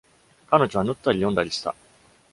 [0.49, 1.75] 彼女は縫ったり読んだりした。